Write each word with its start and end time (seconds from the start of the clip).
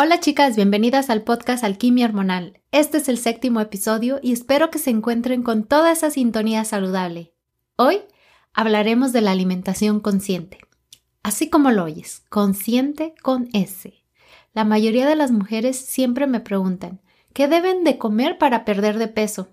Hola 0.00 0.20
chicas, 0.20 0.54
bienvenidas 0.54 1.10
al 1.10 1.24
podcast 1.24 1.64
Alquimia 1.64 2.06
Hormonal. 2.06 2.60
Este 2.70 2.98
es 2.98 3.08
el 3.08 3.18
séptimo 3.18 3.60
episodio 3.60 4.20
y 4.22 4.32
espero 4.32 4.70
que 4.70 4.78
se 4.78 4.90
encuentren 4.90 5.42
con 5.42 5.64
toda 5.64 5.90
esa 5.90 6.12
sintonía 6.12 6.64
saludable. 6.64 7.34
Hoy 7.74 8.02
hablaremos 8.54 9.12
de 9.12 9.22
la 9.22 9.32
alimentación 9.32 9.98
consciente. 9.98 10.58
Así 11.24 11.50
como 11.50 11.72
lo 11.72 11.82
oyes, 11.82 12.22
consciente 12.28 13.12
con 13.24 13.48
S. 13.52 13.92
La 14.54 14.62
mayoría 14.62 15.04
de 15.04 15.16
las 15.16 15.32
mujeres 15.32 15.76
siempre 15.76 16.28
me 16.28 16.38
preguntan, 16.38 17.00
¿qué 17.32 17.48
deben 17.48 17.82
de 17.82 17.98
comer 17.98 18.38
para 18.38 18.64
perder 18.64 18.98
de 18.98 19.08
peso? 19.08 19.48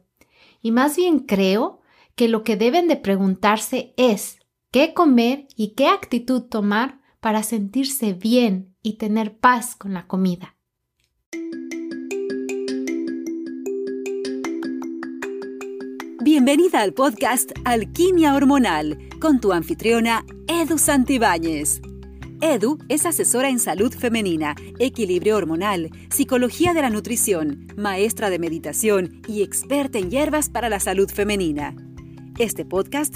Y 0.62 0.70
más 0.70 0.96
bien 0.96 1.21
creo 1.21 1.82
que 2.14 2.27
lo 2.27 2.43
que 2.43 2.55
deben 2.55 2.88
de 2.88 2.98
preguntarse 2.98 3.96
es, 3.98 4.38
¿qué 4.70 4.93
comer 4.93 5.48
y 5.55 5.70
qué 5.70 5.88
actitud 5.88 6.43
tomar 6.43 7.00
para 7.20 7.41
sentirse 7.41 8.14
bien 8.14 8.75
y 8.86 8.93
tener 8.93 9.36
paz 9.36 9.75
con 9.75 9.95
la 9.95 10.05
comida. 10.05 10.55
Bienvenida 16.21 16.81
al 16.81 16.93
podcast 16.93 17.52
Alquimia 17.66 18.35
Hormonal 18.35 19.09
con 19.20 19.40
tu 19.40 19.53
anfitriona 19.53 20.23
Edu 20.48 20.77
Santibáñez. 20.77 21.81
Edu 22.41 22.77
es 22.88 23.07
asesora 23.07 23.49
en 23.49 23.57
salud 23.57 23.91
femenina, 23.91 24.53
equilibrio 24.77 25.38
hormonal, 25.38 25.90
psicología 26.12 26.76
de 26.76 26.84
la 26.84 26.91
nutrición, 26.91 27.67
maestra 27.76 28.29
de 28.29 28.38
meditación 28.38 29.23
y 29.27 29.41
experta 29.41 29.98
en 29.98 30.12
hierbas 30.12 30.49
para 30.49 30.70
la 30.70 30.79
salud 30.79 31.09
femenina. 31.09 31.76
Este 32.38 32.65
podcast 32.65 33.15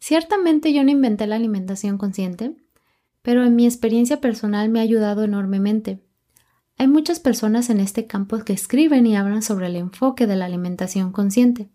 Ciertamente 0.00 0.72
yo 0.72 0.82
no 0.82 0.90
inventé 0.90 1.26
la 1.26 1.36
alimentación 1.36 1.98
consciente, 1.98 2.56
pero 3.22 3.44
en 3.44 3.54
mi 3.54 3.66
experiencia 3.66 4.20
personal 4.20 4.70
me 4.70 4.80
ha 4.80 4.82
ayudado 4.82 5.22
enormemente. 5.24 6.00
Hay 6.78 6.88
muchas 6.88 7.20
personas 7.20 7.68
en 7.68 7.78
este 7.80 8.06
campo 8.06 8.38
que 8.38 8.54
escriben 8.54 9.06
y 9.06 9.14
hablan 9.14 9.42
sobre 9.42 9.66
el 9.66 9.76
enfoque 9.76 10.26
de 10.26 10.36
la 10.36 10.46
alimentación 10.46 11.12
consciente, 11.12 11.68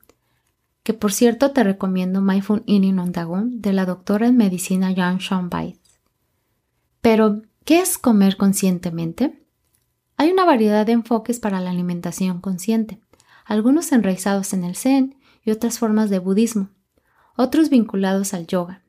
que 0.82 0.94
por 0.94 1.14
cierto 1.14 1.52
te 1.52 1.64
recomiendo 1.64 2.22
Mindful 2.22 2.64
Eating 2.66 2.98
on 2.98 3.12
the 3.12 3.22
de 3.46 3.74
la 3.74 3.86
doctora 3.86 4.28
en 4.28 4.38
medicina 4.38 4.94
Jan 4.96 5.22
Sean 5.22 5.52
Pero, 7.02 7.44
¿qué 7.64 7.80
es 7.80 8.00
comer 8.00 8.38
conscientemente? 8.38 9.46
Hay 10.18 10.32
una 10.32 10.46
variedad 10.46 10.88
de 10.88 10.94
enfoques 10.94 11.40
para 11.40 11.62
la 11.62 11.70
alimentación 11.70 12.42
consciente, 12.42 13.00
algunos 13.46 13.92
enraizados 13.92 14.54
en 14.54 14.64
el 14.64 14.76
Zen 14.76 15.16
y 15.44 15.52
otras 15.52 15.78
formas 15.78 16.10
de 16.10 16.18
budismo, 16.18 16.70
otros 17.36 17.70
vinculados 17.70 18.34
al 18.34 18.48
yoga. 18.48 18.84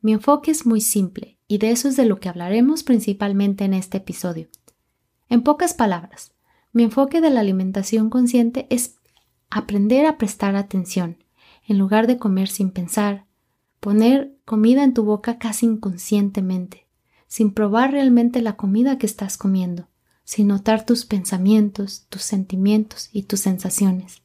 Mi 0.00 0.12
enfoque 0.12 0.50
es 0.50 0.66
muy 0.66 0.80
simple 0.80 1.38
y 1.48 1.58
de 1.58 1.70
eso 1.70 1.88
es 1.88 1.96
de 1.96 2.04
lo 2.04 2.20
que 2.20 2.28
hablaremos 2.28 2.82
principalmente 2.82 3.64
en 3.64 3.74
este 3.74 3.98
episodio. 3.98 4.48
En 5.28 5.42
pocas 5.42 5.74
palabras, 5.74 6.32
mi 6.72 6.84
enfoque 6.84 7.20
de 7.20 7.30
la 7.30 7.40
alimentación 7.40 8.10
consciente 8.10 8.66
es 8.70 8.96
aprender 9.50 10.06
a 10.06 10.18
prestar 10.18 10.56
atención, 10.56 11.22
en 11.66 11.78
lugar 11.78 12.06
de 12.06 12.18
comer 12.18 12.48
sin 12.48 12.70
pensar, 12.70 13.26
poner 13.80 14.36
comida 14.44 14.84
en 14.84 14.94
tu 14.94 15.04
boca 15.04 15.38
casi 15.38 15.66
inconscientemente, 15.66 16.86
sin 17.26 17.52
probar 17.52 17.92
realmente 17.92 18.42
la 18.42 18.56
comida 18.56 18.98
que 18.98 19.06
estás 19.06 19.36
comiendo, 19.36 19.88
sin 20.24 20.48
notar 20.48 20.84
tus 20.84 21.04
pensamientos, 21.04 22.06
tus 22.08 22.22
sentimientos 22.22 23.08
y 23.12 23.22
tus 23.24 23.40
sensaciones. 23.40 24.22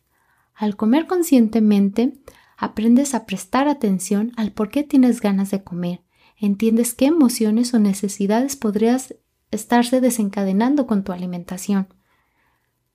Al 0.54 0.76
comer 0.76 1.08
conscientemente, 1.08 2.14
aprendes 2.58 3.14
a 3.14 3.26
prestar 3.26 3.68
atención 3.68 4.32
al 4.36 4.52
por 4.52 4.70
qué 4.70 4.84
tienes 4.84 5.22
ganas 5.22 5.52
de 5.52 5.64
comer, 5.64 6.02
entiendes 6.38 6.94
qué 6.94 7.06
emociones 7.06 7.74
o 7.74 7.80
necesidades 7.80 8.56
podrías 8.56 9.16
estarse 9.52 10.02
desencadenando 10.02 10.88
con 10.88 11.04
tu 11.04 11.12
alimentación, 11.12 11.88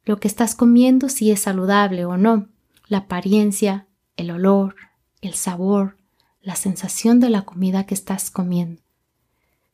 lo 0.05 0.19
que 0.19 0.29
estás 0.29 0.55
comiendo 0.55 1.09
si 1.09 1.31
es 1.31 1.41
saludable 1.41 2.05
o 2.05 2.17
no, 2.17 2.49
la 2.87 2.99
apariencia, 2.99 3.87
el 4.17 4.31
olor, 4.31 4.77
el 5.21 5.35
sabor, 5.35 5.97
la 6.41 6.57
sensación 6.57 7.21
de 7.21 7.31
la 7.31 7.43
comida 7.43 7.85
que 7.85 7.95
estás 7.95 8.31
comiendo, 8.31 8.83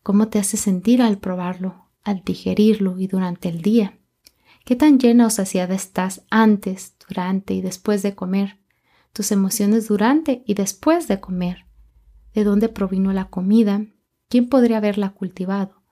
cómo 0.03 0.29
te 0.29 0.39
hace 0.39 0.57
sentir 0.57 1.03
al 1.03 1.19
probarlo, 1.19 1.87
al 2.03 2.23
digerirlo 2.25 2.99
y 2.99 3.07
durante 3.07 3.49
el 3.49 3.63
día. 3.63 3.99
¿Qué 4.65 4.77
tan 4.77 4.99
llena 4.99 5.27
o 5.27 5.31
saciada 5.31 5.75
estás 5.75 6.23
antes, 6.31 6.95
durante 7.07 7.55
y 7.55 7.61
después 7.61 8.03
de 8.03 8.15
comer? 8.15 8.59
Tus 9.15 9.31
emociones 9.31 9.87
durante 9.87 10.43
y 10.45 10.55
después 10.55 11.07
de 11.07 11.21
comer. 11.21 11.67
¿De 12.35 12.43
dónde 12.43 12.69
provino 12.69 13.13
la 13.13 13.27
comida? 13.27 13.87
¿Quién 14.29 14.49
podría 14.49 14.79
haberla 14.79 15.11
cultivado? 15.11 15.83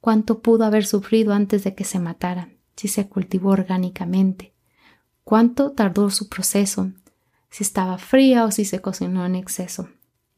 ¿Cuánto 0.00 0.42
pudo 0.42 0.64
haber 0.64 0.84
sufrido 0.84 1.32
antes 1.32 1.62
de 1.62 1.76
que 1.76 1.84
se 1.84 2.00
matara? 2.00 2.50
Si 2.74 2.88
se 2.88 3.08
cultivó 3.08 3.50
orgánicamente. 3.50 4.52
¿Cuánto 5.22 5.70
tardó 5.70 6.10
su 6.10 6.28
proceso? 6.28 6.90
Si 7.50 7.62
estaba 7.62 7.98
fría 7.98 8.44
o 8.44 8.50
si 8.50 8.64
se 8.64 8.80
cocinó 8.80 9.24
en 9.24 9.36
exceso. 9.36 9.88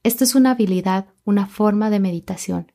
Esta 0.02 0.24
es 0.24 0.34
una 0.34 0.50
habilidad, 0.50 1.06
una 1.24 1.46
forma 1.46 1.88
de 1.88 1.98
meditación, 1.98 2.72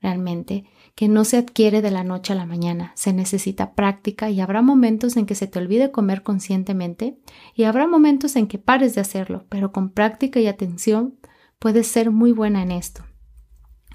realmente, 0.00 0.64
que 0.94 1.08
no 1.08 1.24
se 1.24 1.38
adquiere 1.38 1.80
de 1.80 1.90
la 1.90 2.04
noche 2.04 2.32
a 2.32 2.36
la 2.36 2.46
mañana, 2.46 2.92
se 2.94 3.12
necesita 3.12 3.74
práctica 3.74 4.30
y 4.30 4.40
habrá 4.40 4.62
momentos 4.62 5.16
en 5.16 5.26
que 5.26 5.34
se 5.34 5.46
te 5.46 5.58
olvide 5.58 5.90
comer 5.90 6.22
conscientemente 6.22 7.18
y 7.54 7.64
habrá 7.64 7.86
momentos 7.86 8.36
en 8.36 8.46
que 8.46 8.58
pares 8.58 8.94
de 8.94 9.00
hacerlo, 9.00 9.46
pero 9.48 9.72
con 9.72 9.90
práctica 9.90 10.40
y 10.40 10.46
atención 10.46 11.18
puedes 11.58 11.86
ser 11.86 12.10
muy 12.10 12.32
buena 12.32 12.62
en 12.62 12.72
esto. 12.72 13.04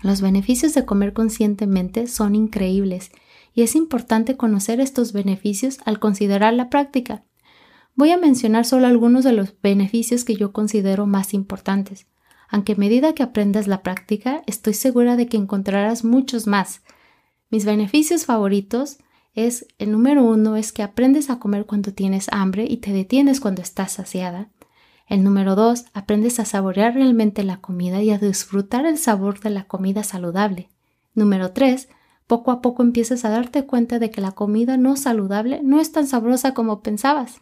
Los 0.01 0.21
beneficios 0.21 0.73
de 0.73 0.85
comer 0.85 1.13
conscientemente 1.13 2.07
son 2.07 2.35
increíbles 2.35 3.11
y 3.53 3.63
es 3.63 3.75
importante 3.75 4.37
conocer 4.37 4.79
estos 4.79 5.13
beneficios 5.13 5.79
al 5.85 5.99
considerar 5.99 6.53
la 6.53 6.69
práctica. 6.69 7.23
Voy 7.95 8.11
a 8.11 8.17
mencionar 8.17 8.65
solo 8.65 8.85
algunos 8.85 9.23
de 9.23 9.33
los 9.33 9.55
beneficios 9.61 10.23
que 10.23 10.35
yo 10.35 10.51
considero 10.51 11.07
más 11.07 11.33
importantes 11.33 12.07
aunque 12.49 12.73
a 12.73 12.77
medida 12.77 13.13
que 13.13 13.23
aprendas 13.23 13.67
la 13.67 13.83
práctica, 13.83 14.43
estoy 14.47 14.73
segura 14.73 15.15
de 15.15 15.27
que 15.27 15.37
encontrarás 15.37 16.03
muchos 16.03 16.47
más. 16.47 16.81
Mis 17.49 17.65
beneficios 17.65 18.25
favoritos 18.25 18.97
es, 19.33 19.67
el 19.77 19.91
número 19.91 20.23
uno 20.23 20.55
es 20.55 20.71
que 20.71 20.83
aprendes 20.83 21.29
a 21.29 21.39
comer 21.39 21.65
cuando 21.65 21.93
tienes 21.93 22.27
hambre 22.31 22.65
y 22.67 22.77
te 22.77 22.91
detienes 22.91 23.39
cuando 23.39 23.61
estás 23.61 23.91
saciada. 23.93 24.49
El 25.07 25.23
número 25.23 25.55
dos, 25.55 25.85
aprendes 25.93 26.39
a 26.39 26.45
saborear 26.45 26.93
realmente 26.93 27.43
la 27.43 27.61
comida 27.61 28.01
y 28.01 28.11
a 28.11 28.17
disfrutar 28.17 28.85
el 28.85 28.97
sabor 28.97 29.39
de 29.39 29.51
la 29.51 29.63
comida 29.65 30.03
saludable. 30.03 30.69
Número 31.13 31.51
tres, 31.51 31.87
poco 32.27 32.51
a 32.51 32.61
poco 32.61 32.83
empiezas 32.83 33.23
a 33.23 33.29
darte 33.29 33.65
cuenta 33.65 33.99
de 33.99 34.11
que 34.11 34.19
la 34.19 34.33
comida 34.33 34.75
no 34.75 34.97
saludable 34.97 35.61
no 35.63 35.79
es 35.79 35.93
tan 35.93 36.07
sabrosa 36.07 36.53
como 36.53 36.81
pensabas, 36.81 37.39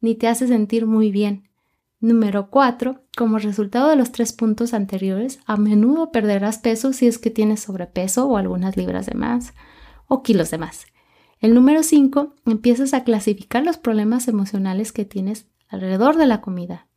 ni 0.00 0.14
te 0.14 0.26
hace 0.26 0.48
sentir 0.48 0.86
muy 0.86 1.10
bien. 1.10 1.50
Número 2.02 2.50
4. 2.50 3.00
Como 3.16 3.38
resultado 3.38 3.88
de 3.88 3.94
los 3.94 4.10
tres 4.10 4.32
puntos 4.32 4.74
anteriores, 4.74 5.38
a 5.46 5.56
menudo 5.56 6.10
perderás 6.10 6.58
peso 6.58 6.92
si 6.92 7.06
es 7.06 7.16
que 7.16 7.30
tienes 7.30 7.60
sobrepeso 7.60 8.26
o 8.26 8.36
algunas 8.36 8.76
libras 8.76 9.06
de 9.06 9.14
más 9.14 9.54
o 10.08 10.24
kilos 10.24 10.50
de 10.50 10.58
más. 10.58 10.86
El 11.38 11.54
número 11.54 11.84
5. 11.84 12.34
Empiezas 12.44 12.92
a 12.92 13.04
clasificar 13.04 13.62
los 13.62 13.78
problemas 13.78 14.26
emocionales 14.26 14.90
que 14.90 15.04
tienes 15.04 15.46
alrededor 15.68 16.16
de 16.16 16.26
la 16.26 16.40
comida. 16.40 16.88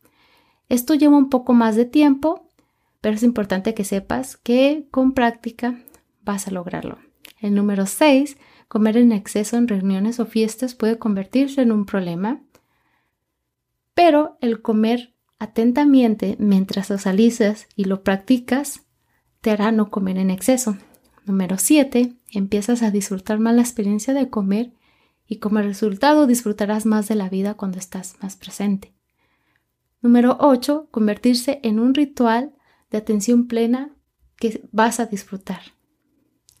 Esto 0.68 0.94
lleva 0.94 1.16
un 1.16 1.30
poco 1.30 1.52
más 1.52 1.76
de 1.76 1.84
tiempo, 1.84 2.50
pero 3.00 3.14
es 3.14 3.22
importante 3.22 3.74
que 3.74 3.84
sepas 3.84 4.36
que 4.36 4.88
con 4.90 5.12
práctica 5.12 5.78
vas 6.24 6.48
a 6.48 6.50
lograrlo. 6.50 6.98
El 7.38 7.54
número 7.54 7.86
6. 7.86 8.38
Comer 8.66 8.96
en 8.96 9.12
exceso 9.12 9.56
en 9.56 9.68
reuniones 9.68 10.18
o 10.18 10.26
fiestas 10.26 10.74
puede 10.74 10.98
convertirse 10.98 11.62
en 11.62 11.70
un 11.70 11.86
problema 11.86 12.40
pero 13.96 14.36
el 14.42 14.60
comer 14.60 15.14
atentamente 15.38 16.36
mientras 16.38 16.88
socializas 16.88 17.66
y 17.76 17.84
lo 17.84 18.02
practicas 18.02 18.82
te 19.40 19.50
hará 19.50 19.72
no 19.72 19.90
comer 19.90 20.18
en 20.18 20.30
exceso. 20.30 20.76
Número 21.24 21.56
7. 21.56 22.12
Empiezas 22.30 22.82
a 22.82 22.90
disfrutar 22.90 23.38
más 23.38 23.54
la 23.54 23.62
experiencia 23.62 24.12
de 24.12 24.28
comer 24.28 24.74
y 25.26 25.38
como 25.38 25.62
resultado 25.62 26.26
disfrutarás 26.26 26.84
más 26.84 27.08
de 27.08 27.14
la 27.14 27.30
vida 27.30 27.54
cuando 27.54 27.78
estás 27.78 28.16
más 28.20 28.36
presente. 28.36 28.92
Número 30.02 30.36
8. 30.40 30.88
Convertirse 30.90 31.58
en 31.62 31.80
un 31.80 31.94
ritual 31.94 32.52
de 32.90 32.98
atención 32.98 33.46
plena 33.46 33.96
que 34.36 34.68
vas 34.72 35.00
a 35.00 35.06
disfrutar. 35.06 35.62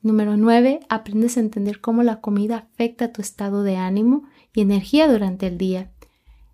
Número 0.00 0.38
9. 0.38 0.80
Aprendes 0.88 1.36
a 1.36 1.40
entender 1.40 1.82
cómo 1.82 2.02
la 2.02 2.22
comida 2.22 2.56
afecta 2.56 3.12
tu 3.12 3.20
estado 3.20 3.62
de 3.62 3.76
ánimo 3.76 4.22
y 4.54 4.62
energía 4.62 5.06
durante 5.06 5.48
el 5.48 5.58
día. 5.58 5.92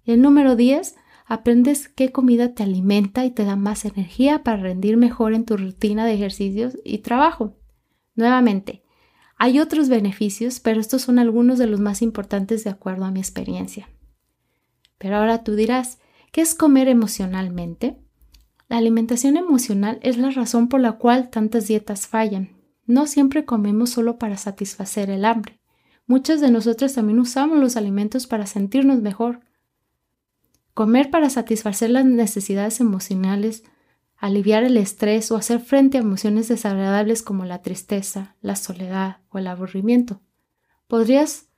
El 0.04 0.20
número 0.20 0.56
10. 0.56 0.96
Aprendes 1.26 1.88
qué 1.88 2.10
comida 2.10 2.54
te 2.54 2.62
alimenta 2.62 3.24
y 3.24 3.30
te 3.30 3.44
da 3.44 3.56
más 3.56 3.84
energía 3.84 4.42
para 4.42 4.58
rendir 4.62 4.96
mejor 4.96 5.34
en 5.34 5.44
tu 5.44 5.56
rutina 5.56 6.04
de 6.04 6.14
ejercicios 6.14 6.76
y 6.84 6.98
trabajo. 6.98 7.56
Nuevamente, 8.14 8.82
hay 9.36 9.58
otros 9.58 9.88
beneficios, 9.88 10.60
pero 10.60 10.80
estos 10.80 11.02
son 11.02 11.18
algunos 11.18 11.58
de 11.58 11.66
los 11.66 11.80
más 11.80 12.02
importantes 12.02 12.64
de 12.64 12.70
acuerdo 12.70 13.04
a 13.04 13.10
mi 13.10 13.20
experiencia. 13.20 13.88
Pero 14.98 15.16
ahora 15.16 15.42
tú 15.42 15.54
dirás, 15.56 15.98
¿qué 16.30 16.42
es 16.42 16.54
comer 16.54 16.88
emocionalmente? 16.88 17.98
La 18.68 18.78
alimentación 18.78 19.36
emocional 19.36 19.98
es 20.02 20.16
la 20.16 20.30
razón 20.30 20.68
por 20.68 20.80
la 20.80 20.92
cual 20.92 21.28
tantas 21.28 21.66
dietas 21.66 22.06
fallan. 22.06 22.50
No 22.86 23.06
siempre 23.06 23.44
comemos 23.44 23.90
solo 23.90 24.16
para 24.18 24.36
satisfacer 24.36 25.10
el 25.10 25.24
hambre. 25.24 25.60
Muchas 26.06 26.40
de 26.40 26.50
nosotras 26.50 26.94
también 26.94 27.18
usamos 27.18 27.58
los 27.58 27.76
alimentos 27.76 28.26
para 28.26 28.46
sentirnos 28.46 29.02
mejor. 29.02 29.40
Comer 30.74 31.10
para 31.10 31.28
satisfacer 31.28 31.90
las 31.90 32.06
necesidades 32.06 32.80
emocionales, 32.80 33.62
aliviar 34.16 34.64
el 34.64 34.76
estrés 34.78 35.30
o 35.30 35.36
hacer 35.36 35.60
frente 35.60 35.98
a 35.98 36.00
emociones 36.00 36.48
desagradables 36.48 37.22
como 37.22 37.44
la 37.44 37.60
tristeza, 37.60 38.36
la 38.40 38.56
soledad 38.56 39.18
o 39.28 39.38
el 39.38 39.48
aburrimiento. 39.48 40.22
Podrías 40.86 41.48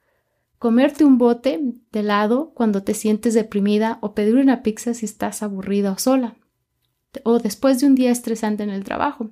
comerte 0.58 1.04
un 1.04 1.18
bote 1.18 1.60
de 1.92 2.00
helado 2.00 2.52
cuando 2.54 2.82
te 2.82 2.94
sientes 2.94 3.34
deprimida 3.34 3.98
o 4.00 4.14
pedir 4.14 4.36
una 4.36 4.62
pizza 4.62 4.94
si 4.94 5.04
estás 5.04 5.42
aburrida 5.42 5.92
o 5.92 5.98
sola, 5.98 6.36
o 7.22 7.38
después 7.38 7.80
de 7.80 7.86
un 7.86 7.94
día 7.94 8.10
estresante 8.10 8.62
en 8.62 8.70
el 8.70 8.82
trabajo. 8.82 9.30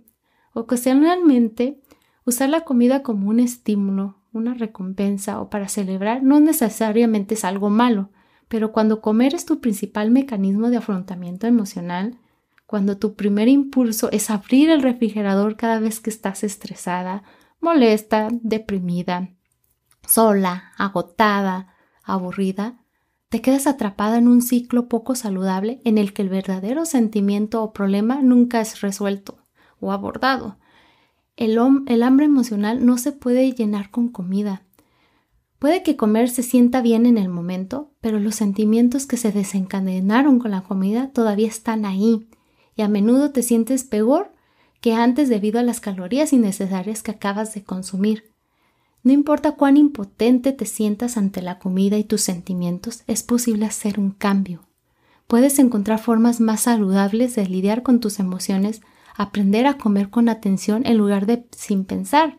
Ocasionalmente, 0.53 1.81
usar 2.25 2.51
la 2.51 2.61
comida 2.61 3.03
como 3.03 3.31
un 3.31 3.41
estímulo, 3.41 4.19
una 4.33 4.55
recompensa 4.55 5.41
o 5.41 5.51
para 5.51 5.69
celebrar 5.69 6.23
no 6.23 6.39
necesariamente 6.39 7.35
es 7.35 7.45
algo 7.45 7.71
malo, 7.71 8.11
pero 8.53 8.71
cuando 8.71 9.01
comer 9.01 9.35
es 9.35 9.47
tu 9.47 9.63
principal 9.63 10.11
mecanismo 10.11 10.69
de 10.69 10.77
afrontamiento 10.77 11.47
emocional, 11.47 12.19
cuando 12.67 12.99
tu 12.99 13.15
primer 13.15 13.49
impulso 13.49 14.11
es 14.13 14.29
abrir 14.29 14.69
el 14.69 14.83
refrigerador 14.83 15.57
cada 15.57 15.79
vez 15.79 16.01
que 16.01 16.11
estás 16.11 16.45
estresada, 16.45 17.23
molesta, 17.61 18.29
deprimida, 18.31 19.31
sola, 20.07 20.73
agotada, 20.77 21.75
aburrida, 22.05 22.85
te 23.31 23.41
quedas 23.41 23.67
atrapada 23.67 24.19
en 24.19 24.29
un 24.29 24.43
ciclo 24.43 24.87
poco 24.87 25.15
saludable 25.15 25.81
en 25.87 25.97
el 25.97 26.13
que 26.13 26.21
el 26.21 26.29
verdadero 26.29 26.85
sentimiento 26.85 27.63
o 27.63 27.73
problema 27.73 28.21
nunca 28.21 28.61
es 28.61 28.83
resuelto 28.83 29.39
o 29.81 29.93
abordado. 29.93 30.59
El, 31.37 31.59
el, 31.87 32.03
hambre 32.03 32.27
emocional 32.27 32.85
no 32.85 32.99
se 32.99 33.13
puede 33.13 33.51
llenar 33.53 33.91
con 33.91 34.09
comida. 34.09 34.67
Puede 35.63 35.85
que 35.85 35.95
comer 35.97 36.29
se 36.29 36.43
sienta 36.43 36.83
bien 36.83 37.07
en 37.07 37.17
el 37.17 37.29
momento, 37.29 37.93
pero 38.01 38.19
los 38.19 38.35
sentimientos 38.35 39.07
que 39.07 39.17
se 39.17 39.31
desencadenaron 39.31 40.41
con 40.41 40.51
la 40.51 40.63
comida 40.63 41.11
todavía 41.13 41.47
están 41.47 41.85
ahí 41.85 42.27
y 42.75 42.83
a 42.83 42.89
menudo 42.89 43.31
te 43.31 43.45
sientes 43.45 43.85
peor 43.85 44.33
que 44.81 44.95
antes 44.95 45.29
debido 45.29 45.61
a 45.61 45.63
las 45.63 45.79
calorías 45.79 46.33
innecesarias 46.33 47.05
que 47.05 47.13
acabas 47.13 47.55
de 47.55 47.63
consumir. 47.63 48.25
No 49.05 49.13
importa 49.13 49.53
cuán 49.53 49.77
impotente 49.77 50.51
te 50.51 50.67
sientas 50.67 51.17
ante 51.17 51.43
la 51.43 51.61
comida 51.61 51.97
y 51.97 52.03
tus 52.03 52.23
sentimientos, 52.23 53.05
es 53.07 53.23
posible 53.23 53.65
hacer 53.65 54.01
un 54.01 54.11
cambio. 54.11 54.67
Puedes 55.29 55.61
encontrar 55.61 56.01
formas 56.01 56.41
más 56.41 56.63
saludables 56.63 57.37
de 57.37 57.47
lidiar 57.47 57.85
con 57.85 58.01
tus 58.01 58.19
emociones 58.19 58.81
aprender 59.15 59.69
a 59.69 59.79
comer 59.79 60.11
con 60.11 60.29
atención 60.29 60.85
en 60.87 60.99
lugar 60.99 61.27
de 61.27 61.47
sin 61.57 61.85
pensar, 61.85 62.37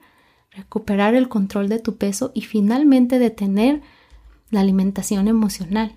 recuperar 0.55 1.15
el 1.15 1.29
control 1.29 1.69
de 1.69 1.79
tu 1.79 1.97
peso 1.97 2.31
y 2.33 2.41
finalmente 2.41 3.19
detener 3.19 3.81
la 4.49 4.61
alimentación 4.61 5.27
emocional. 5.27 5.95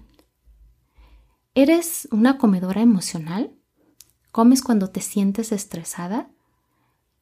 ¿Eres 1.55 2.08
una 2.11 2.38
comedora 2.38 2.82
emocional? 2.82 3.53
¿Comes 4.32 4.62
cuando 4.62 4.91
te 4.91 5.00
sientes 5.00 5.53
estresada? 5.53 6.29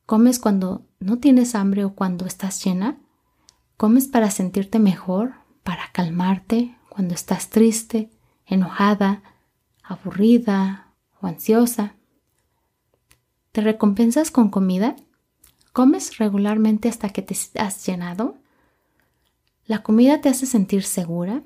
¿Comes 0.07 0.39
cuando 0.39 0.87
no 0.99 1.19
tienes 1.19 1.55
hambre 1.55 1.85
o 1.85 1.95
cuando 1.95 2.27
estás 2.27 2.65
llena? 2.65 2.99
¿Comes 3.77 4.09
para 4.09 4.31
sentirte 4.31 4.79
mejor, 4.79 5.35
para 5.63 5.91
calmarte 5.93 6.77
cuando 6.89 7.15
estás 7.15 7.51
triste, 7.51 8.11
enojada, 8.47 9.23
aburrida 9.83 10.93
o 11.21 11.27
ansiosa? 11.27 11.95
¿Te 13.53 13.61
recompensas 13.61 14.31
con 14.31 14.51
comida? 14.51 14.97
¿Comes 15.75 16.19
regularmente 16.19 16.89
hasta 16.89 17.09
que 17.09 17.21
te 17.21 17.37
has 17.59 17.85
llenado? 17.85 18.37
¿La 19.67 19.83
comida 19.83 20.21
te 20.21 20.29
hace 20.29 20.47
sentir 20.47 20.85
segura? 20.85 21.43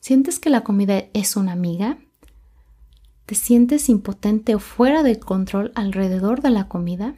¿Sientes 0.00 0.40
que 0.40 0.50
la 0.50 0.64
comida 0.64 1.04
es 1.14 1.36
una 1.36 1.52
amiga? 1.52 1.96
¿Te 3.24 3.36
sientes 3.36 3.88
impotente 3.88 4.56
o 4.56 4.58
fuera 4.58 5.04
de 5.04 5.20
control 5.20 5.70
alrededor 5.76 6.40
de 6.40 6.50
la 6.50 6.66
comida? 6.66 7.14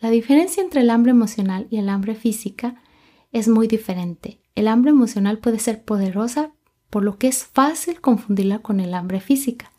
La 0.00 0.08
diferencia 0.08 0.62
entre 0.62 0.80
el 0.80 0.88
hambre 0.88 1.10
emocional 1.10 1.66
y 1.68 1.76
el 1.76 1.90
hambre 1.90 2.14
física 2.14 2.82
es 3.30 3.46
muy 3.46 3.68
diferente. 3.68 4.40
El 4.54 4.68
hambre 4.68 4.90
emocional 4.90 5.36
puede 5.36 5.58
ser 5.58 5.84
poderosa, 5.84 6.52
por 6.88 7.04
lo 7.04 7.18
que 7.18 7.28
es 7.28 7.44
fácil 7.44 8.00
confundirla 8.00 8.60
con 8.60 8.80
el 8.80 8.94
hambre 8.94 9.20
física 9.20 9.70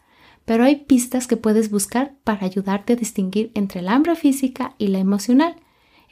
pero 0.45 0.63
hay 0.63 0.77
pistas 0.77 1.27
que 1.27 1.37
puedes 1.37 1.69
buscar 1.69 2.15
para 2.23 2.45
ayudarte 2.45 2.93
a 2.93 2.97
distinguir 2.97 3.51
entre 3.53 3.79
el 3.79 3.87
hambre 3.87 4.15
física 4.15 4.75
y 4.77 4.87
la 4.87 4.99
emocional. 4.99 5.55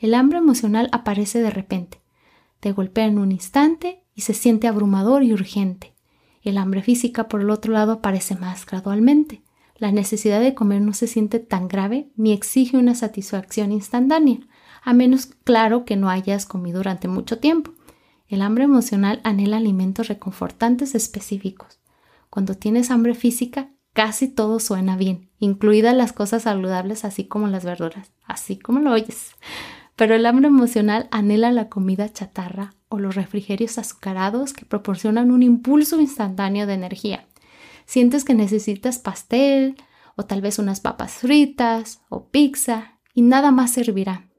El 0.01 0.15
hambre 0.15 0.39
emocional 0.39 0.89
aparece 0.91 1.43
de 1.43 1.51
repente, 1.51 2.01
te 2.59 2.71
golpea 2.71 3.05
en 3.05 3.19
un 3.19 3.31
instante 3.31 4.03
y 4.15 4.21
se 4.21 4.33
siente 4.33 4.67
abrumador 4.67 5.21
y 5.21 5.31
urgente. 5.31 5.93
El 6.41 6.57
hambre 6.57 6.81
física, 6.81 7.27
por 7.27 7.41
el 7.41 7.51
otro 7.51 7.71
lado, 7.71 7.91
aparece 7.91 8.33
más 8.33 8.65
gradualmente. 8.65 9.43
La 9.77 9.91
necesidad 9.91 10.39
de 10.41 10.55
comer 10.55 10.81
no 10.81 10.93
se 10.93 11.05
siente 11.05 11.37
tan 11.37 11.67
grave 11.67 12.09
ni 12.15 12.33
exige 12.33 12.77
una 12.77 12.95
satisfacción 12.95 13.71
instantánea, 13.71 14.39
a 14.81 14.93
menos 14.93 15.27
claro 15.27 15.85
que 15.85 15.97
no 15.97 16.09
hayas 16.09 16.47
comido 16.47 16.79
durante 16.79 17.07
mucho 17.07 17.37
tiempo. 17.37 17.71
El 18.27 18.41
hambre 18.41 18.63
emocional 18.63 19.21
anhela 19.23 19.57
alimentos 19.57 20.07
reconfortantes 20.07 20.95
específicos. 20.95 21.79
Cuando 22.31 22.55
tienes 22.55 22.89
hambre 22.89 23.13
física, 23.13 23.69
casi 23.93 24.27
todo 24.27 24.59
suena 24.59 24.97
bien, 24.97 25.29
incluidas 25.37 25.95
las 25.95 26.11
cosas 26.11 26.41
saludables 26.41 27.05
así 27.05 27.25
como 27.25 27.45
las 27.45 27.65
verduras, 27.65 28.11
así 28.25 28.57
como 28.57 28.79
lo 28.79 28.93
oyes. 28.93 29.35
Pero 29.95 30.15
el 30.15 30.25
hambre 30.25 30.47
emocional 30.47 31.07
anhela 31.11 31.51
la 31.51 31.69
comida 31.69 32.11
chatarra 32.11 32.73
o 32.89 32.99
los 32.99 33.15
refrigerios 33.15 33.77
azucarados 33.77 34.53
que 34.53 34.65
proporcionan 34.65 35.31
un 35.31 35.43
impulso 35.43 35.99
instantáneo 35.99 36.65
de 36.65 36.73
energía. 36.73 37.27
Sientes 37.85 38.23
que 38.23 38.33
necesitas 38.33 38.99
pastel 38.99 39.75
o 40.15 40.23
tal 40.23 40.41
vez 40.41 40.59
unas 40.59 40.79
papas 40.79 41.13
fritas 41.13 42.01
o 42.09 42.29
pizza 42.29 42.99
y 43.13 43.21
nada 43.21 43.51
más 43.51 43.71
servirá. 43.71 44.29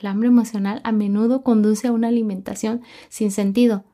El 0.00 0.06
hambre 0.08 0.28
emocional 0.28 0.80
a 0.84 0.92
menudo 0.92 1.42
conduce 1.42 1.88
a 1.88 1.92
una 1.92 2.08
alimentación 2.08 2.82
sin 3.08 3.30
sentido. 3.30 3.84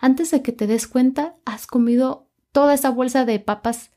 Antes 0.00 0.30
de 0.30 0.42
que 0.42 0.52
te 0.52 0.66
des 0.66 0.86
cuenta, 0.86 1.36
has 1.46 1.66
comido 1.66 2.28
toda 2.52 2.74
esa 2.74 2.90
bolsa 2.90 3.24
de 3.24 3.40
papas 3.40 3.90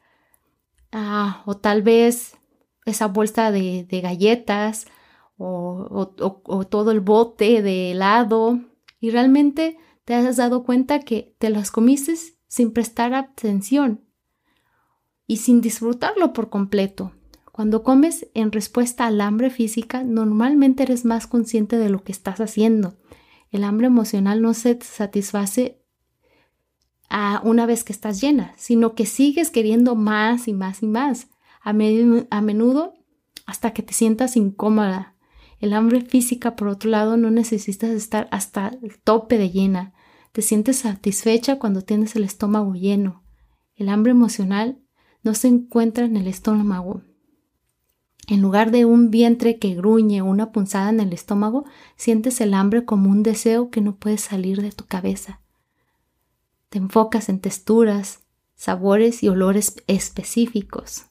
Ah, 0.91 1.43
o 1.45 1.57
tal 1.57 1.83
vez 1.83 2.37
esa 2.85 3.07
bolsa 3.07 3.51
de, 3.51 3.85
galletas 4.01 4.87
o, 5.39 6.65
todo 6.69 6.91
el 6.91 6.99
bote 6.99 7.61
de 7.61 7.91
helado 7.91 8.59
y 8.99 9.09
realmente 9.09 9.77
te 10.03 10.13
has 10.13 10.37
dado 10.37 10.63
cuenta 10.63 10.99
que 10.99 11.35
te 11.39 11.49
las 11.49 11.71
comiste 11.71 12.15
sin 12.47 12.71
prestar 12.71 13.13
atención 13.13 14.01
y 15.25 15.37
sin 15.37 15.61
disfrutarlo 15.61 16.33
por 16.33 16.49
completo. 16.49 17.13
Cuando 17.51 17.83
comes 17.83 18.27
en 18.33 18.51
respuesta 18.51 19.05
al 19.05 19.21
hambre 19.21 19.49
física, 19.49 20.03
normalmente 20.03 20.83
eres 20.83 21.05
más 21.05 21.27
consciente 21.27 21.77
de 21.77 21.89
lo 21.89 22.03
que 22.03 22.11
estás 22.11 22.39
haciendo. 22.41 22.97
El 23.51 23.63
hambre 23.63 23.87
emocional 23.87 24.41
no 24.41 24.53
se 24.53 24.79
satisface 24.81 25.81
a 27.09 27.41
una 27.43 27.65
vez 27.65 27.83
que 27.83 27.93
estás 27.93 28.21
llena, 28.21 28.53
sino 28.57 28.93
que 28.93 29.05
sigues 29.05 29.51
queriendo 29.51 29.95
más 29.95 30.47
y 30.47 30.53
más 30.53 30.83
y 30.83 30.87
más, 30.87 31.27
a 31.61 31.73
menudo 31.73 32.93
hasta 33.45 33.73
que 33.73 33.83
te 33.83 33.93
sientas 33.93 34.35
incómoda. 34.37 35.15
El 35.59 35.73
hambre 35.73 36.01
física, 36.01 36.55
por 36.55 36.69
otro 36.69 36.89
lado, 36.89 37.17
no 37.17 37.31
necesitas 37.31 37.89
estar 37.89 38.27
hasta 38.31 38.77
el 38.81 38.97
tope 38.99 39.37
de 39.37 39.49
llena. 39.49 39.93
Te 40.31 40.41
sientes 40.41 40.77
satisfecha 40.77 41.59
cuando 41.59 41.81
tienes 41.81 42.15
el 42.15 42.23
estómago 42.23 42.73
lleno. 42.73 43.23
El 43.75 43.89
hambre 43.89 44.11
emocional 44.11 44.79
no 45.23 45.33
se 45.33 45.49
encuentra 45.49 46.05
en 46.05 46.15
el 46.15 46.27
estómago. 46.27 47.01
En 48.27 48.41
lugar 48.41 48.71
de 48.71 48.85
un 48.85 49.09
vientre 49.09 49.57
que 49.57 49.73
gruñe 49.73 50.21
o 50.21 50.25
una 50.25 50.51
punzada 50.51 50.89
en 50.89 50.99
el 50.99 51.13
estómago, 51.13 51.65
sientes 51.95 52.39
el 52.41 52.53
hambre 52.53 52.85
como 52.85 53.09
un 53.09 53.23
deseo 53.23 53.69
que 53.69 53.81
no 53.81 53.95
puede 53.95 54.17
salir 54.17 54.61
de 54.61 54.71
tu 54.71 54.85
cabeza. 54.85 55.41
Te 56.69 56.77
enfocas 56.77 57.27
en 57.27 57.39
texturas, 57.39 58.21
sabores 58.55 59.23
y 59.23 59.29
olores 59.29 59.75
específicos. 59.87 61.05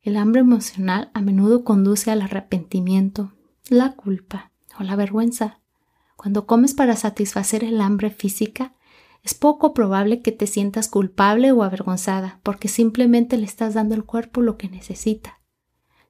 El 0.00 0.16
hambre 0.16 0.40
emocional 0.40 1.10
a 1.12 1.20
menudo 1.20 1.62
conduce 1.62 2.10
al 2.10 2.22
arrepentimiento, 2.22 3.32
la 3.72 3.94
culpa 3.94 4.52
o 4.78 4.82
la 4.82 4.96
vergüenza. 4.96 5.60
Cuando 6.16 6.46
comes 6.46 6.74
para 6.74 6.96
satisfacer 6.96 7.64
el 7.64 7.80
hambre 7.80 8.10
física, 8.10 8.74
es 9.22 9.34
poco 9.34 9.72
probable 9.72 10.22
que 10.22 10.32
te 10.32 10.46
sientas 10.46 10.88
culpable 10.88 11.52
o 11.52 11.62
avergonzada, 11.62 12.40
porque 12.42 12.68
simplemente 12.68 13.36
le 13.36 13.44
estás 13.44 13.74
dando 13.74 13.94
al 13.94 14.04
cuerpo 14.04 14.40
lo 14.40 14.56
que 14.56 14.68
necesita. 14.68 15.40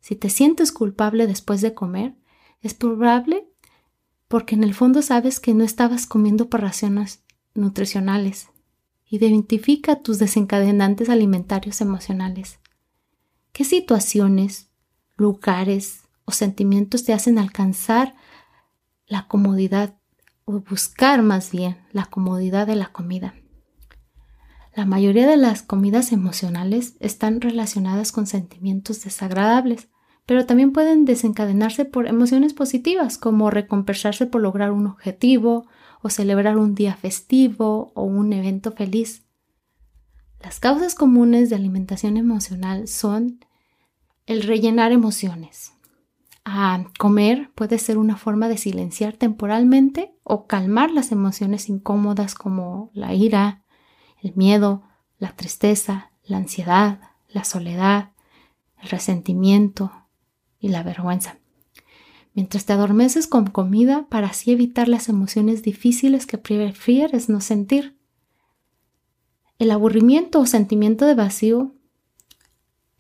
Si 0.00 0.16
te 0.16 0.30
sientes 0.30 0.72
culpable 0.72 1.26
después 1.26 1.60
de 1.60 1.74
comer, 1.74 2.16
es 2.60 2.74
probable 2.74 3.48
porque 4.28 4.54
en 4.54 4.64
el 4.64 4.72
fondo 4.72 5.02
sabes 5.02 5.40
que 5.40 5.52
no 5.52 5.62
estabas 5.62 6.06
comiendo 6.06 6.48
por 6.48 6.62
raciones 6.62 7.22
nutricionales. 7.54 8.48
Identifica 9.06 10.00
tus 10.00 10.18
desencadenantes 10.18 11.10
alimentarios 11.10 11.82
emocionales. 11.82 12.58
¿Qué 13.52 13.64
situaciones, 13.64 14.70
lugares 15.16 16.01
sentimientos 16.36 17.04
te 17.04 17.12
hacen 17.12 17.38
alcanzar 17.38 18.14
la 19.06 19.28
comodidad 19.28 19.96
o 20.44 20.60
buscar 20.60 21.22
más 21.22 21.50
bien 21.50 21.78
la 21.92 22.06
comodidad 22.06 22.66
de 22.66 22.76
la 22.76 22.92
comida? 22.92 23.34
La 24.74 24.86
mayoría 24.86 25.26
de 25.26 25.36
las 25.36 25.62
comidas 25.62 26.12
emocionales 26.12 26.94
están 27.00 27.40
relacionadas 27.40 28.10
con 28.10 28.26
sentimientos 28.26 29.04
desagradables, 29.04 29.88
pero 30.24 30.46
también 30.46 30.72
pueden 30.72 31.04
desencadenarse 31.04 31.84
por 31.84 32.06
emociones 32.06 32.54
positivas, 32.54 33.18
como 33.18 33.50
recompensarse 33.50 34.26
por 34.26 34.40
lograr 34.40 34.72
un 34.72 34.86
objetivo 34.86 35.66
o 36.00 36.08
celebrar 36.08 36.56
un 36.56 36.74
día 36.74 36.96
festivo 36.96 37.92
o 37.94 38.04
un 38.04 38.32
evento 38.32 38.72
feliz. 38.72 39.24
Las 40.40 40.58
causas 40.58 40.94
comunes 40.94 41.50
de 41.50 41.56
alimentación 41.56 42.16
emocional 42.16 42.88
son 42.88 43.44
el 44.26 44.42
rellenar 44.42 44.92
emociones. 44.92 45.72
A 46.44 46.84
comer 46.98 47.50
puede 47.54 47.78
ser 47.78 47.98
una 47.98 48.16
forma 48.16 48.48
de 48.48 48.58
silenciar 48.58 49.16
temporalmente 49.16 50.14
o 50.24 50.46
calmar 50.46 50.90
las 50.90 51.12
emociones 51.12 51.68
incómodas 51.68 52.34
como 52.34 52.90
la 52.94 53.14
ira, 53.14 53.62
el 54.20 54.34
miedo, 54.34 54.82
la 55.18 55.34
tristeza, 55.36 56.10
la 56.24 56.38
ansiedad, 56.38 57.00
la 57.28 57.44
soledad, 57.44 58.10
el 58.80 58.88
resentimiento 58.88 59.92
y 60.58 60.68
la 60.68 60.82
vergüenza. 60.82 61.38
Mientras 62.34 62.64
te 62.64 62.72
adormeces 62.72 63.26
con 63.26 63.46
comida 63.46 64.06
para 64.08 64.28
así 64.28 64.52
evitar 64.52 64.88
las 64.88 65.08
emociones 65.08 65.62
difíciles 65.62 66.26
que 66.26 66.38
prefieres 66.38 67.28
no 67.28 67.40
sentir. 67.40 67.98
El 69.58 69.70
aburrimiento 69.70 70.40
o 70.40 70.46
sentimiento 70.46 71.06
de 71.06 71.14
vacío 71.14 71.74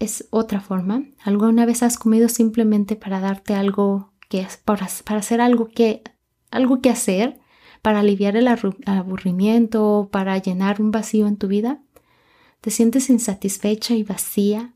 es 0.02 0.26
otra 0.30 0.60
forma. 0.60 1.04
¿Alguna 1.22 1.64
vez 1.64 1.82
has 1.82 1.96
comido 1.96 2.28
simplemente 2.28 2.96
para 2.96 3.20
darte 3.20 3.54
algo 3.54 4.12
que 4.28 4.46
para, 4.64 4.88
para 5.04 5.20
hacer 5.20 5.40
algo 5.40 5.68
que 5.68 6.02
algo 6.50 6.80
que 6.80 6.90
hacer, 6.90 7.38
para 7.80 8.00
aliviar 8.00 8.36
el 8.36 8.48
aburrimiento, 8.48 10.08
para 10.12 10.36
llenar 10.38 10.82
un 10.82 10.90
vacío 10.90 11.26
en 11.28 11.36
tu 11.36 11.46
vida? 11.46 11.82
¿Te 12.60 12.70
sientes 12.70 13.10
insatisfecha 13.10 13.94
y 13.94 14.02
vacía? 14.02 14.74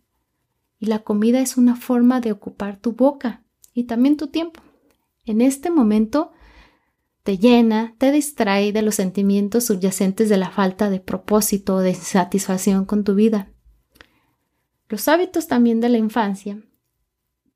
Y 0.78 0.86
la 0.86 1.00
comida 1.00 1.40
es 1.40 1.56
una 1.56 1.74
forma 1.74 2.20
de 2.20 2.32
ocupar 2.32 2.78
tu 2.78 2.92
boca 2.92 3.42
y 3.74 3.84
también 3.84 4.16
tu 4.16 4.28
tiempo. 4.28 4.60
En 5.24 5.40
este 5.40 5.70
momento 5.70 6.32
te 7.24 7.38
llena, 7.38 7.96
te 7.98 8.12
distrae 8.12 8.72
de 8.72 8.82
los 8.82 8.94
sentimientos 8.94 9.64
subyacentes 9.64 10.28
de 10.28 10.36
la 10.36 10.50
falta 10.50 10.88
de 10.88 11.00
propósito, 11.00 11.80
de 11.80 11.94
satisfacción 11.94 12.84
con 12.84 13.02
tu 13.02 13.16
vida. 13.16 13.50
Los 14.88 15.08
hábitos 15.08 15.48
también 15.48 15.80
de 15.80 15.88
la 15.88 15.98
infancia. 15.98 16.60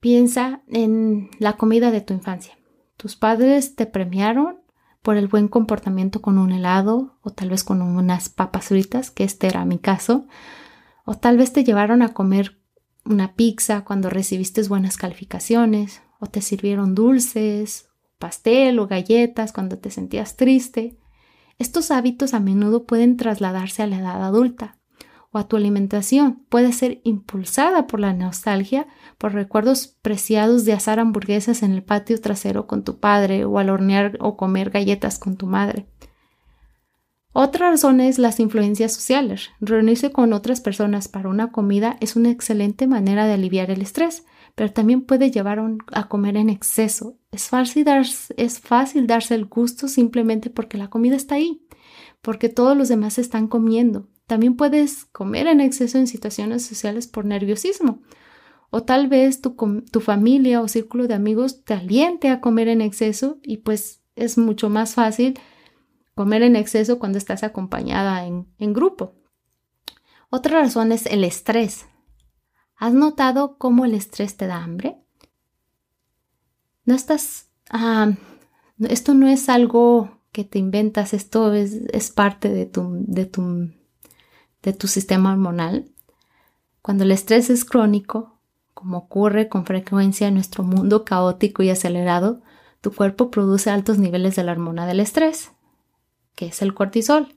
Piensa 0.01 0.63
en 0.67 1.31
la 1.39 1.53
comida 1.53 1.93
de 1.93 2.01
tu 2.01 2.13
infancia. 2.13 2.59
Tus 2.97 3.15
padres 3.15 3.77
te 3.77 3.87
premiaron 3.87 4.61
por 5.01 5.17
el 5.17 5.29
buen 5.29 5.47
comportamiento 5.47 6.21
con 6.21 6.39
un 6.39 6.51
helado 6.51 7.19
o 7.23 7.31
tal 7.31 7.51
vez 7.51 7.63
con 7.63 7.83
unas 7.83 8.29
papas 8.29 8.67
fritas, 8.67 9.11
que 9.13 9.23
este 9.23 9.47
era 9.47 9.65
mi 9.65 9.79
caso, 9.79 10.27
o 11.05 11.15
tal 11.15 11.37
vez 11.39 11.53
te 11.53 11.63
llevaron 11.63 12.03
a 12.03 12.13
comer 12.13 12.59
una 13.05 13.35
pizza 13.35 13.85
cuando 13.85 14.11
recibiste 14.11 14.63
buenas 14.65 14.97
calificaciones, 14.97 16.03
o 16.19 16.27
te 16.27 16.43
sirvieron 16.43 16.95
dulces, 16.97 17.89
pastel 18.19 18.79
o 18.81 18.89
galletas 18.89 19.53
cuando 19.53 19.79
te 19.79 19.91
sentías 19.91 20.37
triste. 20.37 20.99
Estos 21.59 21.93
hábitos 21.93 22.35
a 22.35 22.41
menudo 22.41 22.85
pueden 22.85 23.17
trasladarse 23.17 23.83
a 23.83 23.87
la 23.87 23.99
edad 23.99 24.23
adulta 24.25 24.80
o 25.33 25.39
a 25.39 25.49
tu 25.49 25.57
alimentación. 25.57 26.45
Puede 26.49 26.73
ser 26.73 27.01
impulsada 27.05 27.87
por 27.87 28.01
la 28.01 28.13
nostalgia, 28.13 28.87
por 29.19 29.33
recuerdos 29.33 29.97
preciados 30.03 30.65
de 30.65 30.73
asar 30.73 30.99
hamburguesas 30.99 31.63
en 31.63 31.73
el 31.73 31.83
patio 31.83 32.21
trasero 32.21 32.67
con 32.67 32.85
tu 32.85 32.99
padre 32.99 33.45
o 33.45 33.59
al 33.59 33.71
hornear 33.71 34.17
o 34.21 34.37
comer 34.37 34.71
galletas 34.71 35.19
con 35.19 35.37
tu 35.37 35.47
madre. 35.47 35.87
Otra 37.33 37.71
razón 37.71 38.01
es 38.01 38.19
las 38.19 38.41
influencias 38.41 38.93
sociales. 38.93 39.51
Reunirse 39.61 40.11
con 40.11 40.33
otras 40.33 40.61
personas 40.61 41.07
para 41.07 41.29
una 41.29 41.53
comida 41.53 41.97
es 42.01 42.17
una 42.17 42.31
excelente 42.31 42.89
manera 42.89 43.25
de 43.27 43.35
aliviar 43.35 43.71
el 43.71 43.83
estrés, 43.83 44.25
pero 44.57 44.73
también 44.73 45.03
puede 45.03 45.31
llevar 45.31 45.63
a 45.93 46.09
comer 46.09 46.37
en 46.37 46.51
exceso. 46.51 47.17
Es 47.31 47.49
fácil, 47.49 47.87
es 48.37 48.59
fácil 48.59 49.07
darse 49.07 49.37
el 49.37 49.45
gusto 49.45 49.87
simplemente 49.87 50.51
porque 50.51 50.77
la 50.77 50.91
comida 50.91 51.15
está 51.15 51.37
ahí, 51.37 51.65
porque 52.21 52.49
todos 52.49 52.77
los 52.77 52.89
demás 52.89 53.17
están 53.17 53.47
comiendo. 53.47 54.09
También 54.31 54.55
puedes 54.55 55.07
comer 55.07 55.49
en 55.49 55.61
exceso 55.61 55.99
en 55.99 56.07
situaciones 56.07 56.65
sociales 56.65 57.09
por 57.09 57.25
nerviosismo. 57.25 58.01
O 58.71 58.85
tal 58.85 59.09
vez 59.09 59.41
tu, 59.41 59.57
tu 59.91 59.99
familia 59.99 60.61
o 60.61 60.69
círculo 60.69 61.09
de 61.09 61.15
amigos 61.15 61.65
te 61.65 61.75
aliente 61.75 62.29
a 62.29 62.41
comer 62.41 62.69
en 62.69 62.81
exceso 62.81 63.41
y 63.43 63.57
pues 63.57 64.05
es 64.15 64.39
mucho 64.39 64.71
más 64.71 64.95
fácil 64.95 65.37
comer 66.15 66.45
en 66.45 66.55
exceso 66.55 67.01
cuando 67.01 67.19
estás 67.19 67.43
acompañada 67.43 68.25
en, 68.25 68.73
grupo. 68.73 69.17
Otra 70.29 70.61
razón 70.61 70.93
es 70.93 71.07
el 71.07 71.25
estrés. 71.25 71.87
¿Has 72.77 72.93
notado 72.93 73.59
cómo 73.59 73.85
el 73.85 73.95
estrés 73.95 74.37
te 74.37 74.47
da 74.47 74.63
hambre? 74.63 75.03
No 76.85 76.95
estás... 76.95 77.51
Ah, 77.69 78.13
esto 78.79 79.13
no 79.13 79.27
es 79.27 79.49
algo 79.49 80.23
que 80.31 80.45
te 80.45 80.61
inventas, 80.61 81.15
esto 81.15 81.53
es, 81.53 81.73
es 81.93 82.13
parte 82.13 82.49
de 82.49 82.67
tu, 82.67 82.93
de, 82.93 83.27
tu, 83.27 83.73
de 84.63 84.73
tu 84.73 84.89
sistema 84.89 85.33
hormonal. 85.33 85.91
Cuando 86.83 87.05
el 87.05 87.13
estrés 87.13 87.51
es 87.51 87.65
crónico, 87.65 88.39
como 88.75 88.99
ocurre 88.99 89.49
con 89.49 89.67
frecuencia 89.67 90.29
en 90.29 90.35
nuestro 90.35 90.65
mundo 90.65 91.05
caótico 91.05 91.63
y 91.63 91.71
acelerado, 91.71 92.41
tu 92.81 92.93
cuerpo 92.93 93.31
produce 93.31 93.71
altos 93.71 93.99
niveles 93.99 94.37
de 94.37 94.45
la 94.45 94.53
hormona 94.53 94.87
del 94.87 95.01
estrés, 95.01 95.53
que 96.35 96.47
es 96.47 96.63
el 96.63 96.75
cortisol. 96.75 97.35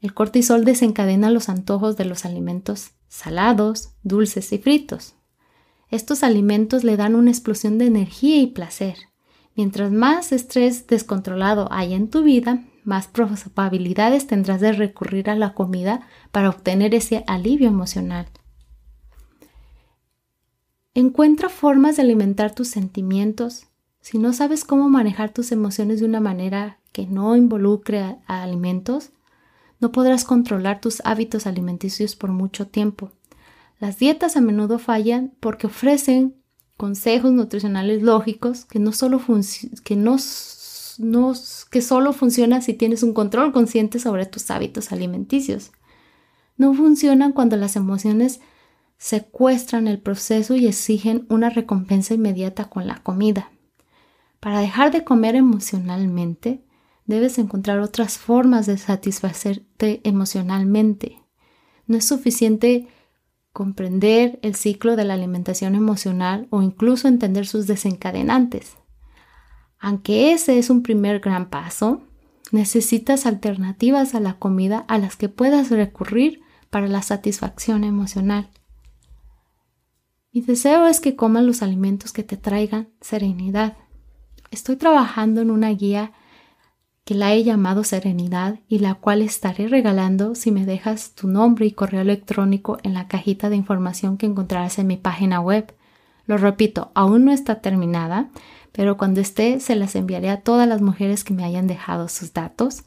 El 0.00 0.14
cortisol 0.14 0.64
desencadena 0.64 1.30
los 1.30 1.50
antojos 1.50 1.96
de 1.96 2.06
los 2.06 2.24
alimentos 2.24 2.92
salados, 3.08 3.90
dulces 4.02 4.52
y 4.52 4.58
fritos. 4.58 5.14
Estos 5.90 6.22
alimentos 6.22 6.84
le 6.84 6.96
dan 6.96 7.14
una 7.14 7.30
explosión 7.30 7.76
de 7.76 7.86
energía 7.86 8.40
y 8.40 8.46
placer. 8.46 8.96
Mientras 9.56 9.90
más 9.90 10.32
estrés 10.32 10.86
descontrolado 10.86 11.68
hay 11.70 11.92
en 11.92 12.08
tu 12.08 12.22
vida, 12.22 12.64
más 12.84 13.08
probabilidades 13.08 14.26
tendrás 14.26 14.60
de 14.60 14.72
recurrir 14.72 15.30
a 15.30 15.34
la 15.34 15.54
comida 15.54 16.06
para 16.32 16.48
obtener 16.48 16.94
ese 16.94 17.24
alivio 17.26 17.68
emocional. 17.68 18.26
Encuentra 20.94 21.48
formas 21.48 21.96
de 21.96 22.02
alimentar 22.02 22.54
tus 22.54 22.68
sentimientos. 22.68 23.66
Si 24.00 24.18
no 24.18 24.32
sabes 24.32 24.64
cómo 24.64 24.88
manejar 24.88 25.32
tus 25.32 25.52
emociones 25.52 26.00
de 26.00 26.06
una 26.06 26.20
manera 26.20 26.78
que 26.92 27.06
no 27.06 27.36
involucre 27.36 28.00
a, 28.26 28.42
alimentos, 28.42 29.10
no 29.78 29.92
podrás 29.92 30.24
controlar 30.24 30.80
tus 30.80 31.00
hábitos 31.04 31.46
alimenticios 31.46 32.16
por 32.16 32.30
mucho 32.30 32.66
tiempo. 32.66 33.12
Las 33.78 33.98
dietas 33.98 34.36
a 34.36 34.40
menudo 34.40 34.78
fallan 34.78 35.32
porque 35.40 35.68
ofrecen 35.68 36.34
consejos 36.76 37.32
nutricionales 37.32 38.02
lógicos 38.02 38.64
que 38.64 38.78
no 38.78 38.92
solo, 38.92 39.20
que 39.84 39.96
no, 39.96 40.16
que 41.70 41.82
solo 41.82 42.12
funcionan 42.12 42.62
si 42.62 42.74
tienes 42.74 43.02
un 43.02 43.14
control 43.14 43.52
consciente 43.52 43.98
sobre 43.98 44.26
tus 44.26 44.50
hábitos 44.50 44.92
alimenticios. 44.92 45.72
No 46.56 46.74
funcionan 46.74 47.32
cuando 47.32 47.56
las 47.56 47.76
emociones 47.76 48.40
secuestran 48.98 49.88
el 49.88 49.98
proceso 49.98 50.56
y 50.56 50.66
exigen 50.66 51.26
una 51.28 51.50
recompensa 51.50 52.14
inmediata 52.14 52.66
con 52.66 52.86
la 52.86 53.02
comida. 53.02 53.50
Para 54.40 54.60
dejar 54.60 54.92
de 54.92 55.04
comer 55.04 55.36
emocionalmente, 55.36 56.64
Debes 57.10 57.38
encontrar 57.38 57.80
otras 57.80 58.18
formas 58.18 58.66
de 58.66 58.78
satisfacerte 58.78 60.00
emocionalmente. 60.04 61.18
No 61.88 61.96
es 61.96 62.06
suficiente 62.06 62.86
comprender 63.52 64.38
el 64.42 64.54
ciclo 64.54 64.94
de 64.94 65.02
la 65.02 65.14
alimentación 65.14 65.74
emocional 65.74 66.46
o 66.50 66.62
incluso 66.62 67.08
entender 67.08 67.48
sus 67.48 67.66
desencadenantes. 67.66 68.76
Aunque 69.80 70.32
ese 70.32 70.58
es 70.58 70.70
un 70.70 70.82
primer 70.82 71.20
gran 71.20 71.48
paso, 71.48 72.02
necesitas 72.52 73.26
alternativas 73.26 74.14
a 74.14 74.20
la 74.20 74.34
comida 74.34 74.84
a 74.88 74.98
las 74.98 75.16
que 75.16 75.28
puedas 75.28 75.70
recurrir 75.70 76.42
para 76.68 76.86
la 76.86 77.02
satisfacción 77.02 77.84
emocional. 77.84 78.50
Mi 80.32 80.42
deseo 80.42 80.86
es 80.86 81.00
que 81.00 81.16
comas 81.16 81.42
los 81.42 81.62
alimentos 81.62 82.12
que 82.12 82.22
te 82.22 82.36
traigan 82.36 82.90
serenidad. 83.00 83.76
Estoy 84.50 84.76
trabajando 84.76 85.40
en 85.40 85.50
una 85.50 85.70
guía 85.70 86.12
que 87.04 87.14
la 87.14 87.32
he 87.34 87.42
llamado 87.42 87.82
Serenidad 87.82 88.60
y 88.68 88.78
la 88.78 88.94
cual 88.94 89.22
estaré 89.22 89.66
regalando 89.66 90.36
si 90.36 90.52
me 90.52 90.66
dejas 90.66 91.14
tu 91.14 91.26
nombre 91.26 91.66
y 91.66 91.72
correo 91.72 92.02
electrónico 92.02 92.78
en 92.84 92.94
la 92.94 93.08
cajita 93.08 93.50
de 93.50 93.56
información 93.56 94.16
que 94.16 94.26
encontrarás 94.26 94.78
en 94.78 94.86
mi 94.86 94.96
página 94.96 95.40
web. 95.40 95.74
Lo 96.26 96.36
repito, 96.36 96.92
aún 96.94 97.24
no 97.24 97.32
está 97.32 97.60
terminada, 97.60 98.30
pero 98.72 98.96
cuando 98.96 99.20
esté 99.20 99.60
se 99.60 99.76
las 99.76 99.94
enviaré 99.96 100.30
a 100.30 100.40
todas 100.40 100.68
las 100.68 100.80
mujeres 100.80 101.24
que 101.24 101.34
me 101.34 101.44
hayan 101.44 101.66
dejado 101.66 102.08
sus 102.08 102.32
datos. 102.32 102.84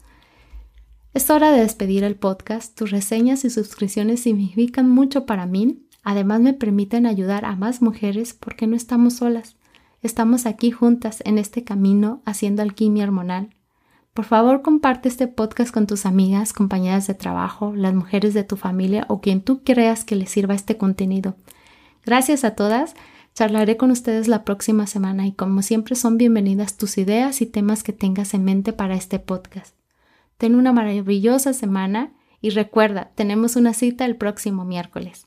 Es 1.12 1.30
hora 1.30 1.52
de 1.52 1.60
despedir 1.60 2.02
el 2.04 2.16
podcast. 2.16 2.76
Tus 2.76 2.90
reseñas 2.90 3.44
y 3.44 3.50
suscripciones 3.50 4.20
significan 4.20 4.90
mucho 4.90 5.26
para 5.26 5.46
mí. 5.46 5.86
Además 6.02 6.40
me 6.40 6.52
permiten 6.52 7.06
ayudar 7.06 7.44
a 7.44 7.56
más 7.56 7.82
mujeres 7.82 8.34
porque 8.34 8.66
no 8.66 8.76
estamos 8.76 9.14
solas. 9.14 9.56
Estamos 10.02 10.44
aquí 10.44 10.70
juntas 10.70 11.22
en 11.24 11.38
este 11.38 11.64
camino 11.64 12.20
haciendo 12.26 12.62
alquimia 12.62 13.04
hormonal. 13.04 13.54
Por 14.12 14.24
favor, 14.26 14.62
comparte 14.62 15.08
este 15.08 15.26
podcast 15.26 15.72
con 15.72 15.86
tus 15.86 16.06
amigas, 16.06 16.52
compañeras 16.52 17.06
de 17.06 17.14
trabajo, 17.14 17.72
las 17.74 17.94
mujeres 17.94 18.32
de 18.32 18.44
tu 18.44 18.56
familia 18.56 19.06
o 19.08 19.20
quien 19.20 19.40
tú 19.40 19.62
creas 19.64 20.04
que 20.04 20.14
les 20.14 20.30
sirva 20.30 20.54
este 20.54 20.76
contenido. 20.76 21.36
Gracias 22.04 22.44
a 22.44 22.54
todas. 22.54 22.94
Charlaré 23.34 23.76
con 23.76 23.90
ustedes 23.90 24.28
la 24.28 24.44
próxima 24.44 24.86
semana 24.86 25.26
y 25.26 25.32
como 25.32 25.62
siempre 25.62 25.96
son 25.96 26.18
bienvenidas 26.18 26.76
tus 26.76 26.98
ideas 26.98 27.42
y 27.42 27.46
temas 27.46 27.82
que 27.82 27.92
tengas 27.92 28.32
en 28.32 28.44
mente 28.44 28.72
para 28.72 28.94
este 28.94 29.18
podcast. 29.18 29.74
Ten 30.38 30.54
una 30.54 30.72
maravillosa 30.72 31.52
semana 31.52 32.12
y 32.40 32.50
recuerda, 32.50 33.10
tenemos 33.16 33.56
una 33.56 33.74
cita 33.74 34.04
el 34.04 34.14
próximo 34.14 34.64
miércoles. 34.64 35.26